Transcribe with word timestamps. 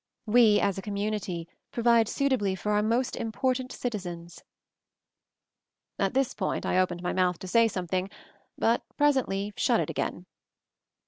We, 0.25 0.59
as 0.59 0.79
a 0.79 0.81
community, 0.81 1.47
provide 1.69 2.09
suitably 2.09 2.55
for 2.55 2.71
our 2.71 2.81
most 2.81 3.15
important 3.15 3.71
citizens." 3.71 4.43
At 5.99 6.15
this 6.15 6.33
point 6.33 6.65
I 6.65 6.79
opened 6.79 7.03
my 7.03 7.13
mouth 7.13 7.37
to 7.37 7.47
say 7.47 7.67
something, 7.67 8.09
but 8.57 8.81
presently 8.97 9.53
shut 9.55 9.79
it 9.79 9.91
again. 9.91 10.25